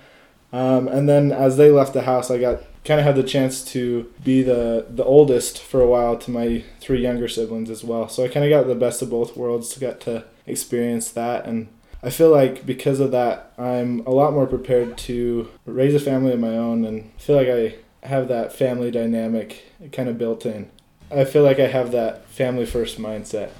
Um, 0.51 0.87
and 0.87 1.07
then 1.07 1.31
as 1.31 1.57
they 1.57 1.71
left 1.71 1.93
the 1.93 2.01
house, 2.01 2.29
I 2.29 2.37
got 2.37 2.63
kind 2.83 2.99
of 2.99 3.05
had 3.05 3.15
the 3.15 3.23
chance 3.23 3.63
to 3.63 4.11
be 4.23 4.41
the 4.41 4.87
the 4.89 5.03
oldest 5.03 5.61
for 5.61 5.81
a 5.81 5.87
while 5.87 6.17
to 6.17 6.31
my 6.31 6.63
three 6.81 7.01
younger 7.01 7.29
siblings 7.29 7.69
as 7.69 7.83
well. 7.83 8.09
So 8.09 8.25
I 8.25 8.27
kind 8.27 8.43
of 8.43 8.49
got 8.49 8.67
the 8.67 8.75
best 8.75 9.01
of 9.01 9.09
both 9.09 9.37
worlds. 9.37 9.77
Got 9.77 10.01
to 10.01 10.25
experience 10.45 11.09
that 11.11 11.45
and 11.45 11.69
I 12.03 12.09
feel 12.09 12.31
like 12.31 12.65
because 12.65 12.99
of 12.99 13.11
that, 13.11 13.53
I'm 13.57 13.99
a 14.07 14.09
lot 14.09 14.33
more 14.33 14.47
prepared 14.47 14.97
to 14.99 15.49
raise 15.65 15.93
a 15.93 15.99
family 15.99 16.33
of 16.33 16.39
my 16.39 16.57
own 16.57 16.83
and 16.83 17.11
feel 17.19 17.35
like 17.35 17.47
I 17.47 17.75
have 18.03 18.27
that 18.27 18.53
family 18.53 18.91
dynamic 18.91 19.65
kind 19.91 20.09
of 20.09 20.17
built 20.17 20.45
in. 20.45 20.69
I 21.11 21.25
feel 21.25 21.43
like 21.43 21.59
I 21.59 21.67
have 21.67 21.91
that 21.91 22.25
family 22.27 22.65
first 22.65 22.97
mindset. 22.97 23.51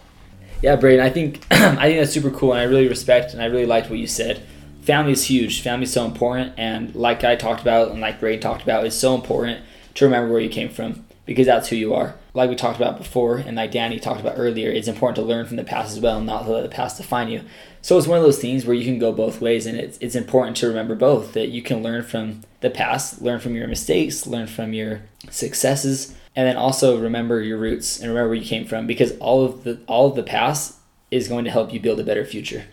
Yeah, 0.61 0.75
Brayden, 0.77 1.01
I 1.01 1.09
think 1.09 1.45
I 1.51 1.87
think 1.87 1.99
that's 1.99 2.13
super 2.13 2.31
cool, 2.31 2.53
and 2.53 2.61
I 2.61 2.63
really 2.63 2.87
respect 2.87 3.33
and 3.33 3.41
I 3.41 3.45
really 3.45 3.65
liked 3.65 3.89
what 3.89 3.99
you 3.99 4.07
said. 4.07 4.43
Family 4.83 5.11
is 5.11 5.25
huge. 5.25 5.61
Family 5.61 5.83
is 5.83 5.93
so 5.93 6.05
important, 6.05 6.53
and 6.57 6.95
like 6.95 7.23
I 7.23 7.35
talked 7.35 7.61
about 7.61 7.91
and 7.91 8.01
like 8.01 8.19
Brayden 8.19 8.41
talked 8.41 8.63
about, 8.63 8.85
it's 8.85 8.95
so 8.95 9.15
important 9.15 9.63
to 9.95 10.05
remember 10.05 10.31
where 10.31 10.41
you 10.41 10.49
came 10.49 10.69
from 10.69 11.05
because 11.25 11.45
that's 11.45 11.69
who 11.69 11.75
you 11.75 11.93
are. 11.93 12.15
Like 12.33 12.49
we 12.49 12.55
talked 12.55 12.77
about 12.77 12.97
before, 12.97 13.37
and 13.37 13.57
like 13.57 13.71
Danny 13.71 13.99
talked 13.99 14.21
about 14.21 14.35
earlier, 14.37 14.69
it's 14.69 14.87
important 14.87 15.17
to 15.17 15.21
learn 15.21 15.45
from 15.45 15.57
the 15.57 15.65
past 15.65 15.91
as 15.91 15.99
well, 15.99 16.21
not 16.21 16.45
to 16.45 16.51
let 16.51 16.63
the 16.63 16.69
past 16.69 16.97
define 16.97 17.27
you. 17.27 17.43
So 17.81 17.97
it's 17.97 18.07
one 18.07 18.17
of 18.17 18.23
those 18.23 18.39
things 18.39 18.65
where 18.65 18.75
you 18.75 18.85
can 18.85 18.99
go 18.99 19.11
both 19.11 19.41
ways, 19.41 19.65
and 19.65 19.77
it's 19.77 19.97
it's 19.99 20.15
important 20.15 20.55
to 20.57 20.67
remember 20.67 20.95
both 20.95 21.33
that 21.33 21.49
you 21.49 21.61
can 21.61 21.83
learn 21.83 22.03
from 22.03 22.41
the 22.61 22.69
past, 22.69 23.21
learn 23.21 23.39
from 23.39 23.55
your 23.55 23.67
mistakes, 23.67 24.25
learn 24.25 24.47
from 24.47 24.71
your 24.73 25.01
successes, 25.29 26.15
and 26.35 26.47
then 26.47 26.55
also 26.55 26.99
remember 26.99 27.41
your 27.41 27.57
roots 27.57 27.99
and 27.99 28.09
remember 28.09 28.29
where 28.29 28.37
you 28.37 28.45
came 28.45 28.65
from 28.65 28.87
because 28.87 29.17
all 29.17 29.43
of 29.43 29.63
the 29.63 29.79
all 29.87 30.07
of 30.07 30.15
the 30.15 30.23
past 30.23 30.77
is 31.09 31.27
going 31.27 31.43
to 31.43 31.51
help 31.51 31.73
you 31.73 31.79
build 31.79 31.99
a 31.99 32.03
better 32.03 32.23
future. 32.23 32.63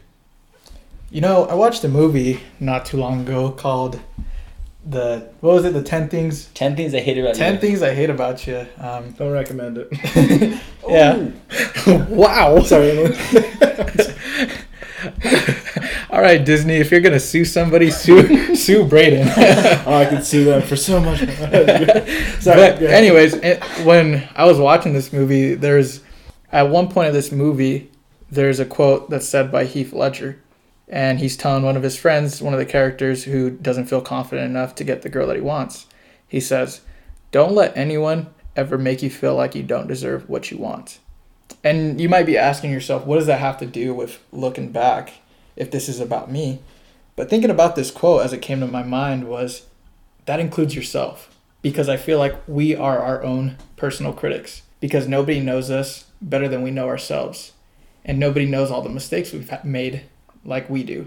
You 1.11 1.21
know, 1.21 1.47
I 1.47 1.55
watched 1.55 1.83
a 1.85 1.89
movie 1.89 2.41
not 2.61 2.87
too 2.87 2.99
long 2.99 3.23
ago 3.23 3.51
called 3.51 4.01
the 4.87 5.29
what 5.41 5.55
was 5.55 5.65
it? 5.65 5.73
The 5.73 5.83
ten 5.83 6.09
things. 6.09 6.47
Ten 6.55 6.77
things 6.77 6.95
I 6.95 7.01
hate 7.01 7.19
about 7.19 7.35
Ten 7.35 7.55
you. 7.55 7.61
things 7.61 7.83
I 7.83 7.95
hate 7.95 8.11
about 8.11 8.47
you. 8.47 8.67
Um, 8.79 9.11
Don't 9.13 9.33
recommend 9.33 9.79
it. 9.79 10.61
yeah. 10.89 11.31
wow. 12.09 12.61
Sorry, 12.63 12.97
All 16.11 16.21
right, 16.23 16.45
Disney. 16.45 16.77
If 16.77 16.91
you're 16.91 17.01
gonna 17.01 17.21
sue 17.21 17.45
somebody, 17.45 17.91
sue 17.91 18.55
sue 18.57 18.85
Brayden. 18.85 19.31
oh, 19.87 19.93
I 19.95 20.07
could 20.07 20.25
sue 20.25 20.45
them 20.45 20.63
for 20.63 20.77
so 20.77 21.01
much. 21.01 21.19
Sorry. 21.21 22.57
but 22.57 22.81
go 22.81 22.87
anyways, 22.87 23.35
it, 23.35 23.63
when 23.85 24.29
I 24.35 24.45
was 24.47 24.59
watching 24.59 24.95
this 24.95 25.13
movie, 25.13 25.55
there's 25.55 26.01
at 26.51 26.69
one 26.71 26.89
point 26.89 27.09
of 27.09 27.15
this 27.15 27.31
movie, 27.31 27.91
there's 28.31 28.59
a 28.59 28.65
quote 28.65 29.11
that's 29.11 29.29
said 29.29 29.53
by 29.53 29.65
Heath 29.65 29.93
Ledger, 29.93 30.41
and 30.89 31.21
he's 31.21 31.37
telling 31.37 31.63
one 31.63 31.77
of 31.77 31.83
his 31.83 31.97
friends, 31.97 32.41
one 32.41 32.55
of 32.55 32.59
the 32.59 32.67
characters 32.67 33.25
who 33.25 33.51
doesn't 33.51 33.87
feel 33.87 34.01
confident 34.01 34.51
enough 34.51 34.75
to 34.77 34.85
get 34.85 35.03
the 35.03 35.09
girl 35.09 35.27
that 35.27 35.37
he 35.37 35.43
wants. 35.43 35.87
He 36.27 36.41
says, 36.41 36.81
"Don't 37.31 37.55
let 37.55 37.77
anyone 37.77 38.29
ever 38.57 38.79
make 38.79 39.03
you 39.03 39.11
feel 39.11 39.35
like 39.35 39.55
you 39.55 39.63
don't 39.63 39.89
deserve 39.89 40.29
what 40.29 40.51
you 40.51 40.59
want." 40.59 40.99
And 41.65 42.01
you 42.01 42.09
might 42.09 42.27
be 42.27 42.39
asking 42.39 42.71
yourself, 42.71 43.05
what 43.05 43.17
does 43.17 43.27
that 43.27 43.41
have 43.41 43.59
to 43.59 43.67
do 43.67 43.93
with 43.95 44.19
looking 44.33 44.71
back 44.71 45.15
if 45.59 45.71
this 45.71 45.89
is 45.89 46.01
about 46.01 46.31
me. 46.31 46.61
But 47.17 47.29
thinking 47.29 47.51
about 47.51 47.77
this 47.77 47.91
quote 47.91 48.25
as 48.25 48.33
it 48.33 48.41
came 48.41 48.61
to 48.61 48.67
my 48.67 48.85
mind 48.85 49.29
was 49.29 49.67
that 50.25 50.41
includes 50.41 50.75
yourself 50.75 51.35
because 51.61 51.89
I 51.89 51.97
feel 51.97 52.19
like 52.19 52.37
we 52.47 52.75
are 52.77 53.01
our 53.01 53.23
own 53.23 53.57
personal 53.77 54.13
critics 54.13 54.63
because 54.81 55.09
nobody 55.09 55.41
knows 55.41 55.71
us 55.71 56.05
better 56.23 56.49
than 56.49 56.63
we 56.63 56.71
know 56.71 56.87
ourselves. 56.87 57.53
And 58.05 58.19
nobody 58.19 58.47
knows 58.47 58.71
all 58.71 58.83
the 58.83 58.89
mistakes 58.89 59.33
we've 59.33 59.53
made 59.65 60.03
like 60.49 60.69
we 60.69 60.83
do. 60.83 61.07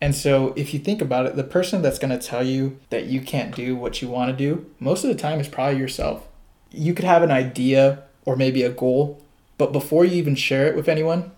And 0.00 0.14
so, 0.14 0.52
if 0.56 0.74
you 0.74 0.80
think 0.80 1.00
about 1.00 1.26
it, 1.26 1.36
the 1.36 1.44
person 1.44 1.80
that's 1.80 1.98
going 1.98 2.16
to 2.16 2.24
tell 2.24 2.44
you 2.44 2.78
that 2.90 3.06
you 3.06 3.20
can't 3.20 3.54
do 3.54 3.76
what 3.76 4.02
you 4.02 4.08
want 4.08 4.30
to 4.30 4.36
do, 4.36 4.66
most 4.80 5.04
of 5.04 5.08
the 5.08 5.20
time 5.20 5.38
is 5.38 5.48
probably 5.48 5.78
yourself. 5.78 6.26
You 6.70 6.92
could 6.92 7.04
have 7.04 7.22
an 7.22 7.30
idea 7.30 8.02
or 8.24 8.34
maybe 8.34 8.62
a 8.62 8.70
goal, 8.70 9.22
but 9.58 9.72
before 9.72 10.04
you 10.04 10.16
even 10.16 10.34
share 10.34 10.66
it 10.66 10.74
with 10.74 10.88
anyone, 10.88 11.30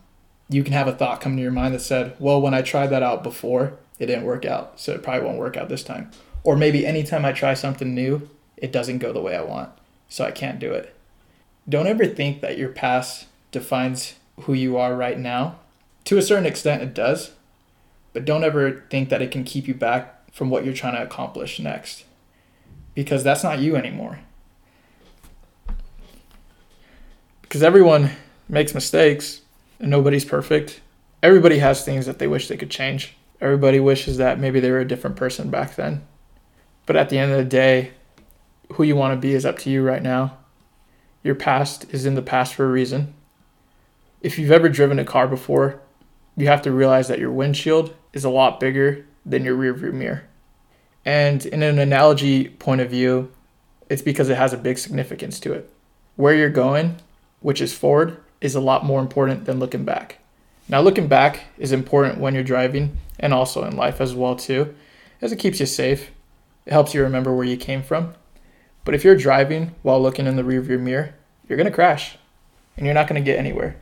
you 0.49 0.65
can 0.65 0.73
have 0.73 0.89
a 0.89 0.93
thought 0.93 1.21
come 1.21 1.37
to 1.37 1.43
your 1.43 1.53
mind 1.53 1.75
that 1.75 1.81
said, 1.81 2.17
Well, 2.19 2.41
when 2.41 2.55
I 2.55 2.63
tried 2.63 2.89
that 2.89 3.03
out 3.03 3.23
before, 3.23 3.75
it 3.99 4.07
didn't 4.07 4.25
work 4.25 4.45
out, 4.45 4.81
so 4.81 4.93
it 4.93 5.03
probably 5.03 5.27
won't 5.27 5.39
work 5.39 5.57
out 5.57 5.69
this 5.69 5.85
time. 5.85 6.11
Or 6.43 6.57
maybe 6.57 6.87
anytime 6.87 7.25
I 7.25 7.33
try 7.33 7.55
something 7.55 7.95
new, 7.95 8.29
it 8.57 8.73
doesn't 8.73 8.99
go 8.99 9.13
the 9.13 9.21
way 9.21 9.37
I 9.37 9.43
want, 9.43 9.71
so 10.09 10.25
I 10.25 10.31
can't 10.31 10.59
do 10.59 10.73
it. 10.73 10.95
Don't 11.69 11.87
ever 11.87 12.07
think 12.07 12.41
that 12.41 12.59
your 12.59 12.69
past 12.69 13.27
defines 13.51 14.15
who 14.43 14.55
you 14.55 14.77
are 14.77 14.95
right 14.95 15.19
now. 15.19 15.57
To 16.05 16.19
a 16.19 16.23
certain 16.23 16.47
extent, 16.47 16.83
it 16.83 16.95
does, 16.95 17.33
but 18.13 18.25
don't 18.25 18.45
ever 18.45 18.85
think 18.91 19.09
that 19.09 19.23
it 19.23 19.31
can 19.31 19.45
keep 19.45 19.67
you 19.67 19.75
back 19.75 20.31
from 20.33 20.51
what 20.51 20.65
you're 20.65 20.75
trying 20.75 20.95
to 20.97 21.03
accomplish 21.03 21.59
next 21.59 22.05
because 22.95 23.25
that's 23.25 23.43
not 23.43 23.59
you 23.59 23.77
anymore. 23.77 24.21
Because 27.43 27.63
everyone 27.63 28.11
makes 28.49 28.75
mistakes 28.75 29.43
and 29.79 29.91
nobody's 29.91 30.25
perfect. 30.25 30.81
Everybody 31.23 31.59
has 31.59 31.85
things 31.85 32.07
that 32.07 32.19
they 32.19 32.27
wish 32.27 32.49
they 32.49 32.57
could 32.57 32.71
change. 32.71 33.17
Everybody 33.41 33.81
wishes 33.81 34.17
that 34.19 34.39
maybe 34.39 34.61
they 34.61 34.71
were 34.71 34.81
a 34.81 34.89
different 34.89 35.17
person 35.17 35.51
back 35.51 35.77
then. 35.77 36.07
But 36.87 36.97
at 36.97 37.09
the 37.09 37.19
end 37.19 37.33
of 37.33 37.39
the 37.39 37.45
day, 37.45 37.93
who 38.73 38.83
you 38.83 38.97
want 38.97 39.15
to 39.15 39.21
be 39.21 39.35
is 39.35 39.47
up 39.47 39.59
to 39.61 39.71
you 39.71 39.83
right 39.83 40.03
now. 40.03 40.39
Your 41.23 41.35
past 41.35 41.87
is 41.93 42.07
in 42.07 42.15
the 42.15 42.23
past 42.23 42.55
for 42.55 42.65
a 42.65 42.71
reason. 42.71 43.15
If 44.21 44.39
you've 44.39 44.51
ever 44.51 44.69
driven 44.69 44.99
a 44.99 45.05
car 45.05 45.27
before, 45.27 45.81
you 46.37 46.47
have 46.47 46.63
to 46.63 46.73
realize 46.73 47.09
that 47.09 47.19
your 47.19 47.33
windshield 47.33 47.95
is 48.13 48.25
a 48.25 48.31
lot 48.31 48.61
bigger 48.61 49.07
than 49.25 49.45
your 49.45 49.57
rearview 49.57 49.93
mirror. 49.93 50.25
And 51.05 51.45
in 51.47 51.63
an 51.63 51.79
analogy 51.79 52.49
point 52.49 52.81
of 52.81 52.91
view, 52.91 53.31
it's 53.89 54.03
because 54.03 54.29
it 54.29 54.37
has 54.37 54.53
a 54.53 54.59
big 54.59 54.79
significance 54.79 55.39
to 55.41 55.53
it. 55.53 55.71
Where 56.17 56.35
you're 56.35 56.51
going, 56.51 56.97
which 57.41 57.61
is 57.61 57.75
forward, 57.75 58.19
is 58.41 58.55
a 58.55 58.61
lot 58.61 58.85
more 58.85 59.01
important 59.01 59.45
than 59.45 59.59
looking 59.59 59.85
back. 59.85 60.19
Now, 60.69 60.81
looking 60.81 61.09
back 61.09 61.45
is 61.59 61.73
important 61.73 62.19
when 62.19 62.35
you're 62.35 62.43
driving 62.43 62.99
and 63.19 63.35
also 63.35 63.65
in 63.65 63.77
life 63.77 64.01
as 64.01 64.15
well 64.15 64.35
too, 64.35 64.75
as 65.21 65.31
it 65.31 65.39
keeps 65.39 65.61
you 65.61 65.67
safe. 65.67 66.11
It 66.65 66.73
helps 66.73 66.95
you 66.95 67.03
remember 67.03 67.35
where 67.35 67.45
you 67.45 67.59
came 67.59 67.83
from. 67.83 68.15
But 68.85 68.95
if 68.95 69.05
you're 69.05 69.17
driving 69.17 69.75
while 69.83 70.01
looking 70.01 70.27
in 70.27 70.37
the 70.37 70.43
rearview 70.43 70.81
mirror, 70.81 71.15
you're 71.47 71.59
going 71.59 71.69
to 71.69 71.75
crash 71.75 72.17
and 72.77 72.87
you're 72.87 72.95
not 72.95 73.09
going 73.09 73.23
to 73.23 73.25
get 73.25 73.39
anywhere. 73.39 73.77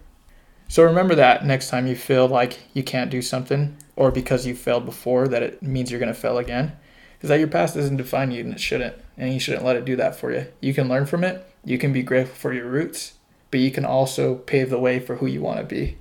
So 0.73 0.85
remember 0.85 1.15
that 1.17 1.45
next 1.45 1.69
time 1.69 1.87
you 1.87 1.95
feel 1.95 2.27
like 2.27 2.61
you 2.73 2.83
can't 2.83 3.11
do 3.11 3.21
something 3.21 3.77
or 3.95 4.11
because 4.11 4.47
you 4.47 4.55
failed 4.55 4.87
before 4.87 5.29
that 5.29 5.43
it 5.43 5.63
means 5.63 5.91
you're 5.91 6.01
going 6.01 6.15
to 6.15 6.19
fail 6.19 6.39
again. 6.39 6.73
Because 7.13 7.29
that 7.29 7.41
your 7.41 7.49
past 7.49 7.75
doesn't 7.75 7.99
define 7.99 8.31
you 8.31 8.41
and 8.41 8.55
it 8.55 8.59
shouldn't. 8.59 8.97
And 9.19 9.35
you 9.35 9.39
shouldn't 9.39 9.67
let 9.67 9.77
it 9.77 9.85
do 9.85 9.97
that 9.97 10.17
for 10.17 10.33
you. 10.33 10.47
You 10.63 10.73
can 10.73 10.89
learn 10.89 11.05
from 11.05 11.25
it. 11.25 11.47
You 11.63 11.77
can 11.77 11.93
be 11.93 12.03
grateful 12.03 12.37
for 12.37 12.55
your 12.55 12.71
roots, 12.71 13.13
but 13.51 13.61
you 13.61 13.71
can 13.71 13.85
also 13.85 14.37
pave 14.37 14.71
the 14.71 14.79
way 14.79 14.99
for 14.99 15.17
who 15.17 15.27
you 15.27 15.43
want 15.43 15.59
to 15.59 15.65
be. 15.65 15.99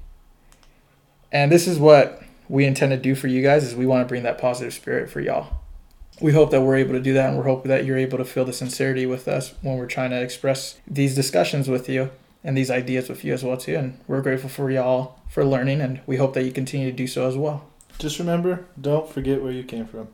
And 1.34 1.52
this 1.52 1.68
is 1.68 1.78
what 1.78 2.24
we 2.48 2.64
intend 2.64 2.94
to 2.94 2.98
do 2.98 3.14
for 3.14 3.28
you 3.28 3.42
guys 3.42 3.66
is 3.66 3.76
we 3.76 3.86
want 3.86 4.06
to 4.06 4.08
bring 4.08 4.24
that 4.24 4.38
positive 4.38 4.74
spirit 4.74 5.10
for 5.10 5.20
y'all. 5.20 5.60
We 6.22 6.32
hope 6.32 6.50
that 6.52 6.62
we're 6.62 6.78
able 6.78 6.94
to 6.94 7.02
do 7.02 7.12
that 7.16 7.28
and 7.28 7.38
we're 7.38 7.44
hoping 7.44 7.68
that 7.68 7.84
you're 7.84 7.98
able 7.98 8.20
to 8.20 8.26
feel 8.26 8.46
the 8.46 8.54
sincerity 8.54 9.06
with 9.06 9.28
us 9.28 9.54
when 9.62 9.76
we're 9.76 9.86
trying 9.86 10.12
to 10.12 10.22
express 10.22 10.80
these 10.88 11.14
discussions 11.14 11.68
with 11.68 11.90
you 11.90 12.10
and 12.44 12.58
these 12.58 12.72
ideas 12.72 13.10
with 13.10 13.24
you 13.24 13.34
as 13.34 13.44
well 13.44 13.58
too. 13.58 13.76
And 13.76 14.00
we're 14.08 14.22
grateful 14.22 14.50
for 14.50 14.70
y'all 14.72 15.20
for 15.30 15.46
learning 15.46 15.82
and 15.82 16.02
we 16.06 16.18
hope 16.18 16.34
that 16.34 16.44
you 16.44 16.52
continue 16.52 16.90
to 16.92 16.96
do 16.96 17.08
so 17.08 17.28
as 17.28 17.38
well. 17.38 17.68
Just 18.00 18.20
remember, 18.20 18.66
don't 18.80 19.10
forget 19.10 19.42
where 19.42 19.52
you 19.52 19.64
came 19.64 19.86
from. 19.86 20.08